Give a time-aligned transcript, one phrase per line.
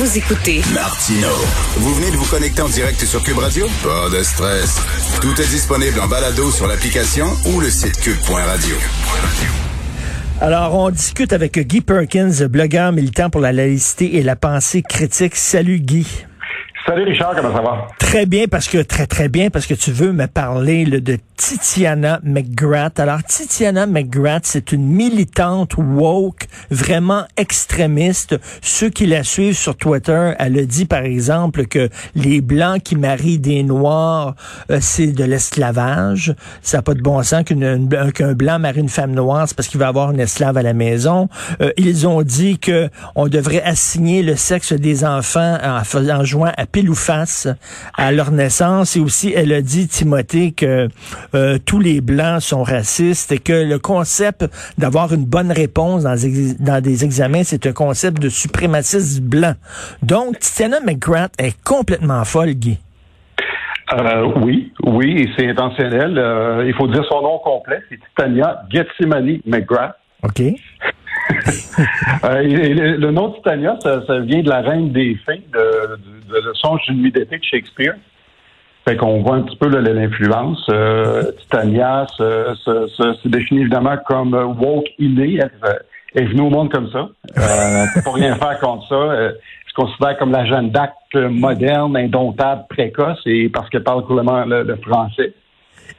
[0.00, 1.28] Vous écoutez Martino.
[1.76, 3.66] Vous venez de vous connecter en direct sur Cube Radio?
[3.82, 4.80] Pas de stress.
[5.20, 8.76] Tout est disponible en balado sur l'application ou le site cube.radio.
[10.40, 15.36] Alors, on discute avec Guy Perkins, blogueur militant pour la laïcité et la pensée critique.
[15.36, 16.06] Salut Guy.
[17.98, 22.20] Très bien, parce que très très bien, parce que tu veux me parler de Titiana
[22.24, 22.98] McGrath.
[22.98, 28.38] Alors, Titiana McGrath, c'est une militante woke, vraiment extrémiste.
[28.60, 32.96] Ceux qui la suivent sur Twitter, elle a dit par exemple que les blancs qui
[32.96, 34.34] marient des noirs,
[34.70, 36.34] euh, c'est de l'esclavage.
[36.62, 39.78] Ça n'a pas de bon sens qu'un blanc marie une femme noire, c'est parce qu'il
[39.78, 41.28] va avoir une esclave à la maison.
[41.60, 46.52] Euh, ils ont dit que on devrait assigner le sexe des enfants en faisant jouant
[46.56, 47.48] à pile ou face
[47.96, 48.96] à leur naissance.
[48.96, 50.88] Et aussi, elle a dit, Timothée, que
[51.34, 54.46] euh, tous les Blancs sont racistes et que le concept
[54.78, 56.16] d'avoir une bonne réponse dans,
[56.58, 59.54] dans des examens, c'est un concept de suprémacisme blanc.
[60.02, 62.78] Donc, Titiana McGrath est complètement folle, Guy.
[63.92, 66.16] Euh, oui, oui, et c'est intentionnel.
[66.16, 69.96] Euh, il faut dire son nom complet, c'est Titania Getsimani McGrath.
[70.22, 70.42] OK.
[72.24, 76.82] Euh, le, nom Titania, ça, vient de la reine des fées, de, de, de songe
[76.86, 77.94] d'une nuit de Shakespeare.
[78.86, 80.66] Fait qu'on voit un petit peu l'influence.
[80.70, 85.40] Euh, Titania se, définit évidemment comme woke inné.
[86.14, 87.08] Elle, est venue au monde comme ça.
[87.38, 88.94] Euh, pour rien faire contre ça.
[88.94, 89.32] Euh,
[89.68, 94.76] se considère comme la jeune d'Arc moderne, indomptable, précoce, et parce qu'elle parle couramment le
[94.76, 95.32] français.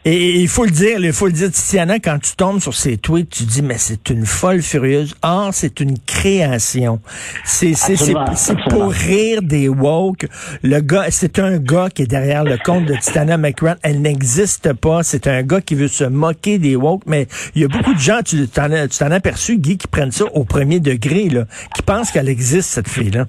[0.03, 2.97] Et il faut le dire, il faut le dire, Titiana, quand tu tombes sur ses
[2.97, 5.13] tweets, tu dis, mais c'est une folle furieuse.
[5.21, 6.99] Or, c'est une création.
[7.43, 10.25] C'est, c'est, c'est, pour rire des woke.
[10.63, 13.77] Le gars, c'est un gars qui est derrière le compte de Titiana McGrath.
[13.83, 15.03] Elle n'existe pas.
[15.03, 17.03] C'est un gars qui veut se moquer des woke.
[17.05, 19.77] Mais il y a beaucoup de gens, tu t'en as, tu t'en as aperçu, Guy,
[19.77, 21.45] qui prennent ça au premier degré, là,
[21.75, 23.25] qui pensent qu'elle existe, cette fille-là.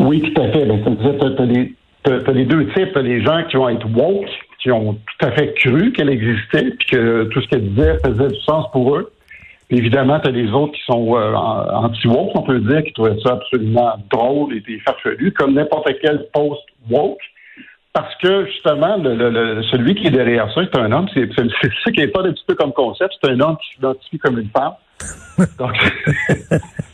[0.00, 0.66] Oui, tout à fait.
[0.66, 2.94] Ben, les, t'as les deux types.
[2.96, 4.28] Les gens qui vont être woke,
[4.64, 8.28] qui ont tout à fait cru qu'elle existait, puis que tout ce qu'elle disait faisait
[8.28, 9.12] du sens pour eux.
[9.68, 13.34] Évidemment, tu as les autres qui sont euh, anti-woke, on peut dire, qui trouvaient ça
[13.34, 17.20] absolument drôle et farfelu, comme n'importe quel post-woke.
[17.92, 18.96] Parce que justement,
[19.70, 21.08] celui qui est derrière ça, c'est un homme.
[21.14, 23.14] C'est ça qui est pas un petit peu comme concept.
[23.22, 24.72] C'est un homme qui s'identifie comme une femme.
[25.58, 25.76] Donc,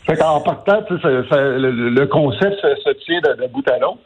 [0.21, 3.99] en partant, le, concept se, tient de bout à l'autre.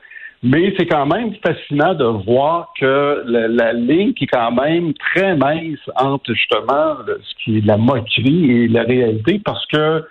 [0.47, 5.35] Mais c'est quand même fascinant de voir que la, ligne qui est quand même très
[5.35, 10.03] mince entre justement ce qui est la moquerie et la réalité, parce que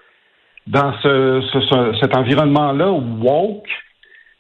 [0.67, 3.69] dans ce, cet environnement-là, woke,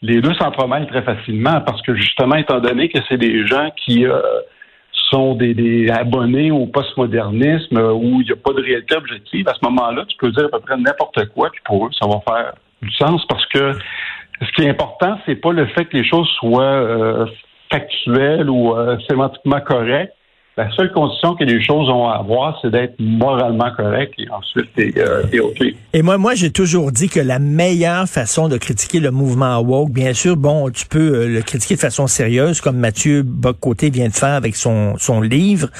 [0.02, 4.04] les deux s'entremêlent très facilement parce que justement, étant donné que c'est des gens qui
[4.04, 4.20] euh,
[5.12, 9.54] sont des, abonnés au postmodernisme euh, où il n'y a pas de réalité objective, à
[9.54, 12.20] ce moment-là, tu peux dire à peu près n'importe quoi, puis pour eux, ça va
[12.26, 13.78] faire du sens parce que
[14.40, 17.26] ce qui est important, c'est pas le fait que les choses soient euh,
[17.70, 20.12] factuelles ou euh, sémantiquement correctes.
[20.56, 24.72] La seule condition que les choses ont à avoir, c'est d'être moralement correct et ensuite
[24.76, 25.66] t'es euh, OK.
[25.92, 29.90] Et moi, moi, j'ai toujours dit que la meilleure façon de critiquer le mouvement woke,
[29.90, 34.14] bien sûr, bon, tu peux le critiquer de façon sérieuse, comme Mathieu Bocoté vient de
[34.14, 35.70] faire avec son, son livre.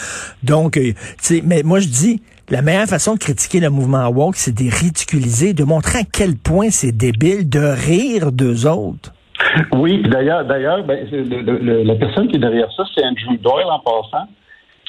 [0.43, 0.77] Donc,
[1.19, 2.21] sais, mais moi, je dis,
[2.51, 6.37] la meilleure façon de critiquer le mouvement woke, c'est de ridiculiser, de montrer à quel
[6.37, 9.13] point c'est débile, de rire d'eux autres.
[9.73, 14.29] Oui, d'ailleurs, d'ailleurs, ben, la personne qui est derrière ça, c'est Andrew Doyle en passant,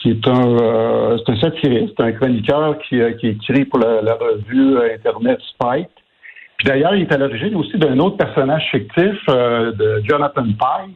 [0.01, 4.93] qui est un, euh, un satiriste, un chroniqueur qui, euh, écrit pour la, revue euh,
[4.93, 5.89] Internet Spike.
[6.57, 10.93] Puis d'ailleurs, il est à l'origine aussi d'un autre personnage fictif de Jonathan Pye,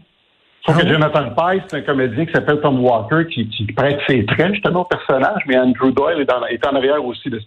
[0.66, 4.26] Sauf que ah Jonathan Pye, c'est un comédien qui s'appelle Tom Walker qui, prête ses
[4.26, 7.46] traits justement au personnage, mais Andrew Doyle est, en arrière aussi de ce,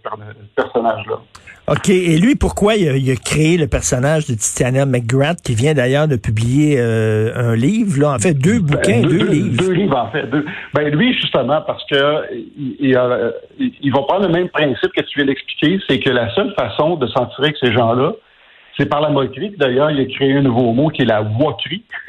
[0.57, 1.17] personnage-là.
[1.69, 1.91] OK.
[1.91, 6.17] Et lui, pourquoi il a, créé le personnage de Titiana McGrath, qui vient d'ailleurs de
[6.17, 9.63] publier euh, un livre, là, en fait, deux ben, bouquins, deux, livres.
[9.63, 10.25] Deux livres, en fait.
[10.73, 12.99] Ben, lui, justement, parce que il,
[13.81, 16.97] il, va prendre le même principe que tu viens d'expliquer, c'est que la seule façon
[16.97, 18.13] de s'en tirer avec ces gens-là,
[18.77, 19.55] c'est par la moquerie.
[19.59, 21.85] D'ailleurs, il a créé un nouveau mot qui est la woquerie.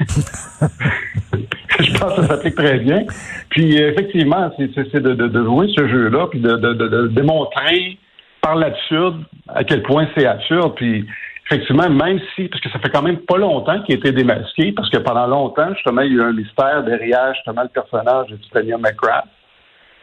[1.80, 3.04] Je pense que ça s'applique très bien.
[3.50, 7.98] Puis effectivement, c'est de, jouer ce jeu-là, puis de, démontrer
[8.40, 10.74] par l'absurde à quel point c'est absurde.
[10.76, 11.04] Puis
[11.46, 14.72] effectivement, même si, parce que ça fait quand même pas longtemps qu'il a été démasqué,
[14.72, 18.28] parce que pendant longtemps, justement, il y a eu un mystère derrière, justement, le personnage
[18.28, 19.26] de Titania McGrath.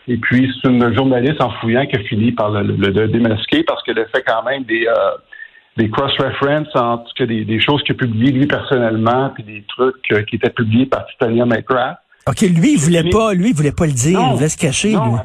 [0.07, 3.99] Et puis, c'est une journaliste en fouillant qui a fini par le, démasquer parce qu'elle
[3.99, 5.11] a fait quand même des, euh,
[5.77, 10.23] des cross-references entre des, des choses qu'il a publiées lui personnellement, puis des trucs euh,
[10.23, 11.97] qui étaient publiés par Titania McGrath.
[12.27, 14.93] OK, lui, il voulait pas, lui, il voulait pas le dire, il voulait se cacher,
[14.93, 15.19] non,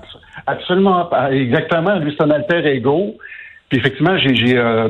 [0.46, 1.30] absolument pas.
[1.32, 3.16] Exactement, lui, c'est un alter ego.
[3.68, 4.88] Puis effectivement, j'ai euh,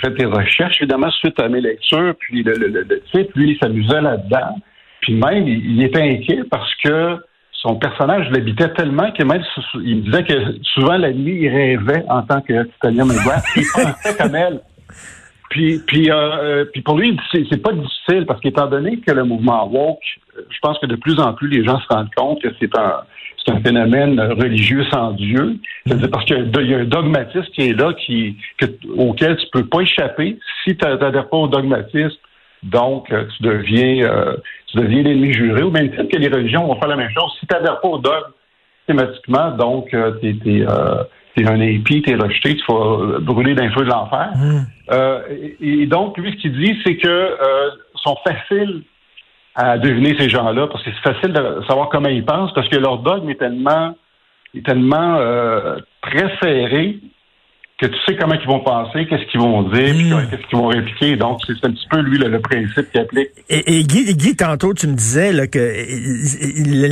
[0.00, 3.58] fait des recherches, évidemment, suite à mes lectures, puis le, le, le, titre, lui, il
[3.58, 4.56] s'amusait là-dedans.
[5.02, 7.18] Puis même, il, était inquiet parce que
[7.52, 9.42] son personnage l'habitait tellement que même
[9.74, 13.44] il me disait que souvent la nuit, il rêvait en tant que Titania McGrath.
[13.56, 14.60] il pensait comme elle.
[15.54, 19.22] Puis, puis, euh, euh, puis pour lui, c'est pas difficile parce qu'étant donné que le
[19.22, 20.00] mouvement woke,
[20.36, 23.02] je pense que de plus en plus les gens se rendent compte que c'est un
[23.46, 25.58] c'est un phénomène religieux sans Dieu.
[26.10, 28.36] Parce qu'il y a un dogmatisme qui est là, qui,
[28.96, 32.16] auquel tu peux pas échapper si tu n'adhères pas au dogmatisme.
[32.62, 34.10] Donc, euh, tu deviens,
[34.68, 37.30] tu deviens l'ennemi juré, au même titre que les religions vont faire la même chose.
[37.38, 38.32] Si tu n'adhères pas au dogme,
[38.86, 40.66] thématiquement, donc, tu es,
[41.42, 44.30] es, un épi, tu es rejeté, tu vas brûler d'un feu de l'enfer.
[44.36, 44.66] Mmh.
[45.60, 47.36] Et, et, donc, lui, ce qu'il dit, c'est que
[48.04, 48.82] sont faciles
[49.54, 52.76] à deviner ces gens-là, parce que c'est facile de savoir comment ils pensent, parce que
[52.76, 53.94] leur dogme est tellement,
[54.54, 56.98] est tellement euh, très serré
[57.78, 60.30] que tu sais comment ils vont penser, qu'est-ce qu'ils vont dire, hmm.
[60.30, 61.16] qu'est-ce qu'ils vont répliquer.
[61.16, 63.30] Donc, c'est un petit peu, lui, le, principe qui applique.
[63.48, 65.72] Et, Guy, Guy, tantôt, tu me disais là, que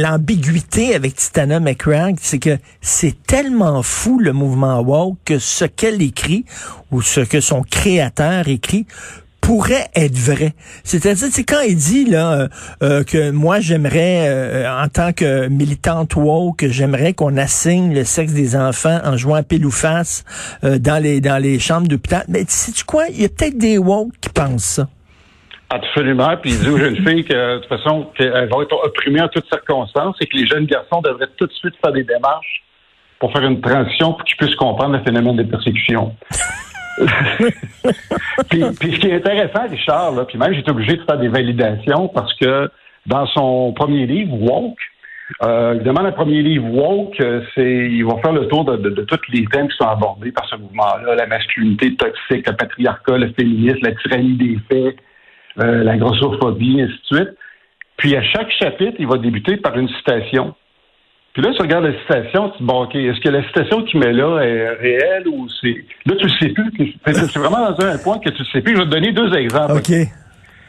[0.03, 6.03] l'ambiguïté avec Titana McCrank, c'est que c'est tellement fou, le mouvement woke, que ce qu'elle
[6.03, 6.45] écrit,
[6.91, 8.87] ou ce que son créateur écrit,
[9.53, 10.53] pourrait être vrai.
[10.83, 12.49] C'est-à-dire, c'est quand il dit là euh,
[12.83, 18.33] euh, que moi j'aimerais, euh, en tant que militante woke, j'aimerais qu'on assigne le sexe
[18.33, 20.25] des enfants en jouant à pile ou face
[20.63, 22.25] dans les dans les chambres d'hôpital.
[22.29, 24.89] Mais sais tu quoi, il y a peut-être des woke qui pensent ça.
[25.69, 26.35] Absolument.
[26.41, 29.29] Puis il dit aux jeunes filles que de toute façon qu'elles vont être opprimées en
[29.29, 32.63] toutes circonstances et que les jeunes garçons devraient tout de suite faire des démarches
[33.19, 36.17] pour faire une transition pour qu'ils puissent comprendre le phénomène des persécutions.
[38.51, 41.29] puis, puis, ce qui est intéressant, Richard, là, puis même j'étais obligé de faire des
[41.29, 42.71] validations parce que
[43.07, 44.79] dans son premier livre, Woke,
[45.43, 49.19] euh, évidemment, le premier livre Woke, euh, c'est il va faire le tour de, tous
[49.33, 53.79] les thèmes qui sont abordés par ce mouvement-là, la masculinité toxique, le patriarcat, le féminisme,
[53.83, 54.97] la tyrannie des faits,
[55.59, 57.31] euh, la grossophobie, et ainsi de suite.
[57.97, 60.55] Puis à chaque chapitre, il va débuter par une citation.
[61.33, 64.01] Puis là, tu regardes la citation, tu dis, bon, OK, est-ce que la citation qu'il
[64.01, 65.83] met là est réelle ou c'est.
[66.05, 66.95] Là, tu ne sais plus.
[67.07, 68.75] C'est vraiment dans un point que tu ne sais plus.
[68.75, 69.73] Je vais te donner deux exemples.
[69.73, 69.91] OK.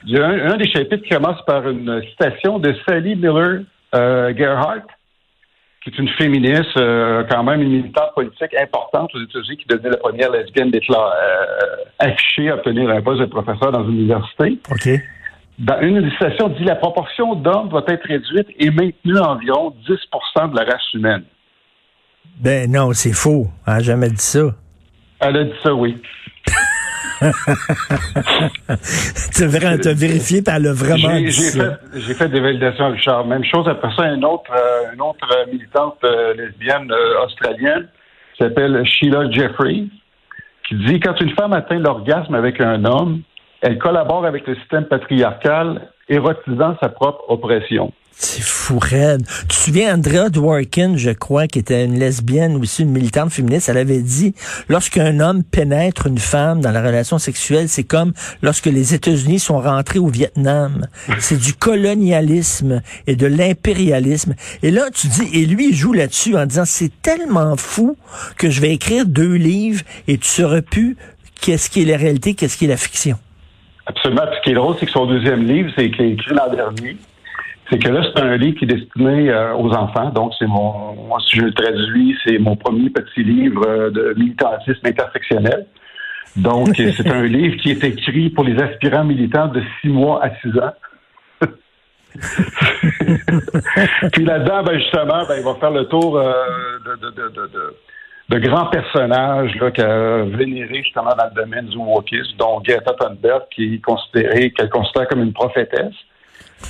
[0.05, 3.61] Il y a un, des chapitres qui commence par une citation de Sally Miller
[3.95, 4.87] euh, Gerhardt,
[5.81, 9.91] qui est une féministe, euh, quand même une militante politique importante aux États-Unis, qui devenait
[9.91, 14.59] la première lesbienne d'être euh, affichée à obtenir un poste de professeur dans une université.
[14.71, 14.89] OK
[15.59, 20.51] dans une législation dit la proportion d'hommes doit être réduite et maintenue à environ 10%
[20.51, 21.23] de la race humaine.
[22.39, 23.47] Ben non, c'est faux.
[23.67, 24.55] Elle n'a jamais dit ça.
[25.19, 26.01] Elle a dit ça, oui.
[29.33, 31.79] tu as vérifié, puis elle a vraiment dit ça.
[31.93, 33.25] J'ai fait des validations, Richard.
[33.25, 37.87] Même chose, après ça, une autre, euh, une autre militante euh, lesbienne euh, australienne
[38.33, 39.85] qui s'appelle Sheila Jeffrey,
[40.67, 43.21] qui dit quand une femme atteint l'orgasme avec un homme,
[43.63, 47.93] elle collabore avec le système patriarcal, érotisant sa propre oppression.
[48.11, 49.25] C'est fou, raide.
[49.25, 53.69] Tu te souviens, Andrea Dworkin, je crois, qui était une lesbienne aussi une militante féministe,
[53.69, 54.35] elle avait dit,
[54.67, 58.11] lorsqu'un homme pénètre une femme dans la relation sexuelle, c'est comme
[58.41, 60.85] lorsque les États-Unis sont rentrés au Vietnam.
[61.19, 64.35] C'est du colonialisme et de l'impérialisme.
[64.61, 67.95] Et là, tu dis, et lui, il joue là-dessus en disant, c'est tellement fou
[68.37, 70.97] que je vais écrire deux livres et tu sauras plus
[71.41, 73.17] qu'est-ce qui est la réalité, qu'est-ce qui est la fiction.
[73.85, 74.23] Absolument.
[74.35, 76.97] ce qui est drôle, c'est que son deuxième livre, c'est écrit l'an dernier.
[77.69, 80.09] C'est que là, c'est un livre qui est destiné euh, aux enfants.
[80.09, 84.13] Donc, c'est mon, moi, si je le traduis, c'est mon premier petit livre euh, de
[84.17, 85.65] militantisme intersectionnel.
[86.35, 90.29] Donc, c'est un livre qui est écrit pour les aspirants militants de six mois à
[90.41, 90.73] six ans.
[94.13, 96.33] Puis là-dedans, ben, justement, ben, il va faire le tour euh,
[96.85, 97.75] de, de, de, de
[98.29, 102.93] de grands personnages là, qu'elle a vénérés justement dans le domaine du wokisme, dont Greta
[102.93, 105.93] Thunberg, qui est considérée, qu'elle considère comme une prophétesse.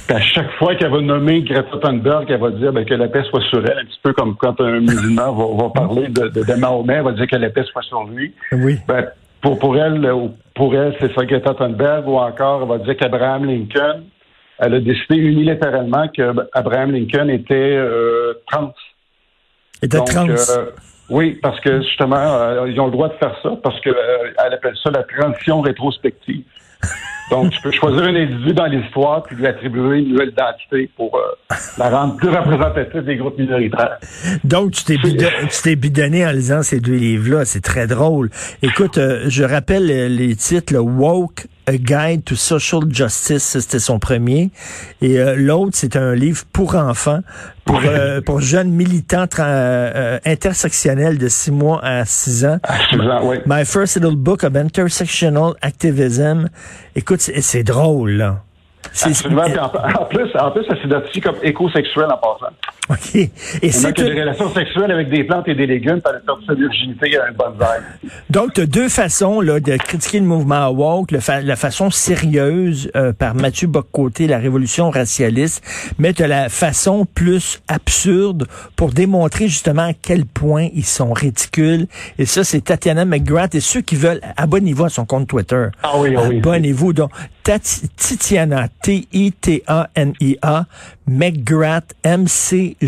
[0.08, 3.08] Puis à chaque fois qu'elle va nommer Greta Thunberg, elle va dire ben, que la
[3.08, 6.54] paix soit sur elle, un petit peu comme quand un musulman va, parler de, de,
[6.56, 8.34] Mahomet, elle va dire que la paix soit sur lui.
[8.52, 8.78] Oui.
[8.88, 9.06] Ben,
[9.42, 10.10] pour, pour elle,
[10.56, 14.04] pour elle, c'est ça Greta Thunberg, ou encore elle va dire qu'Abraham Lincoln,
[14.58, 18.74] elle a décidé unilatéralement qu'Abraham Lincoln était euh, trans.
[19.82, 20.30] Était trans.
[20.30, 20.72] Euh,
[21.10, 23.96] Oui, parce que justement, euh, ils ont le droit de faire ça parce qu'elle
[24.38, 26.44] appelle ça la transition rétrospective.
[27.32, 31.16] Donc, tu peux choisir un individu dans l'histoire puis lui attribuer une nouvelle identité pour
[31.16, 33.98] euh, la rendre plus représentative des groupes minoritaires.
[34.44, 37.46] Donc, tu t'es bidonné, en lisant ces deux livres-là.
[37.46, 38.30] C'est très drôle.
[38.62, 44.00] Écoute, euh, je rappelle les titres, le Woke, A Guide to Social Justice, c'était son
[44.00, 44.52] premier.
[45.02, 47.22] Et euh, l'autre, c'est un livre pour enfants,
[47.66, 52.60] pour, euh, pour jeunes militants euh, intersectionnels de 6 mois à 6 ans.
[52.64, 53.38] À 6 ans, oui.
[53.46, 56.50] My First Little Book of Intersectional Activism.
[56.96, 58.44] Écoute, c'est drôle, là.
[58.86, 59.44] Absolument.
[59.44, 62.54] En, plus, en plus, ça s'identifie comme écosexuel en passant.
[62.90, 63.16] OK.
[63.62, 64.02] Et c'est que...
[64.02, 67.54] des relations sexuelles avec des plantes et des légumes aller perdre sa virginité à bonne
[67.54, 68.12] vibe.
[68.30, 72.92] Donc, tu as deux façons là, de critiquer le mouvement woke, le la façon sérieuse
[72.96, 75.64] euh, par Mathieu Boccoté, la révolution racialiste,
[75.98, 81.14] mais tu as la façon plus absurde pour démontrer justement à quel point ils sont
[81.14, 81.88] ridicules.
[82.20, 83.56] Et ça, c'est Tatiana McGrath.
[83.56, 85.68] Et ceux qui veulent, abonnez-vous à son compte Twitter.
[85.82, 86.38] Ah oui, ah oui.
[86.40, 86.94] Abonnez-vous.
[86.94, 87.12] Donc,
[87.44, 90.66] Tatiana, T-I-T-A-N-I-A,
[91.08, 92.80] McGrath, M-C-G-R-A-T-H.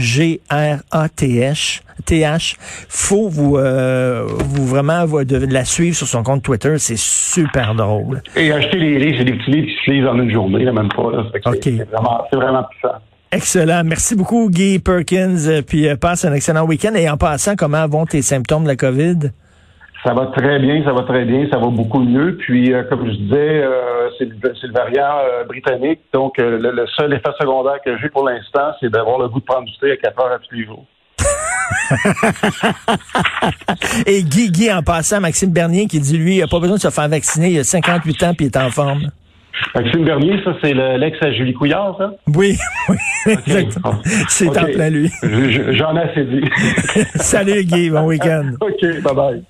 [2.05, 2.55] T-H.
[2.89, 6.77] Faut vous, euh, vous vraiment de, la suivre sur son compte Twitter.
[6.77, 8.21] C'est super drôle.
[8.35, 10.71] Et acheter les livres, c'est des petits livres qui se lisent en une journée, là,
[10.71, 11.11] même pas.
[11.11, 11.25] Là.
[11.33, 11.41] C'est
[11.85, 12.95] vraiment, vraiment puissant.
[13.31, 13.83] Excellent.
[13.83, 15.47] Merci beaucoup, Guy Perkins.
[15.47, 16.93] Euh, puis euh, passe un excellent week-end.
[16.95, 19.31] Et en passant, comment vont tes symptômes de la COVID?
[20.05, 22.37] Ça va très bien, ça va très bien, ça va beaucoup mieux.
[22.37, 25.99] Puis, euh, comme je disais, euh, c'est le, variant euh, britannique.
[26.13, 29.65] Donc, le, seul effet secondaire que j'ai pour l'instant, c'est d'avoir le goût de prendre
[29.65, 30.85] du thé à 4 heures à tous les jours.
[34.05, 36.81] Et Guy, Guy, en passant, Maxime Bernier qui dit, lui, il n'a pas besoin de
[36.81, 39.09] se faire vacciner, il a 58 ans puis il est en forme.
[39.73, 42.11] Maxime Bernier, ça, c'est l'ex à Julie Couillard, ça?
[42.35, 42.57] Oui,
[42.89, 44.01] oui, exactement.
[44.27, 45.09] C'est en plein lui.
[45.21, 46.43] J'en ai assez dit.
[47.15, 48.51] Salut Guy, bon week-end.
[48.59, 49.45] OK, bye-bye.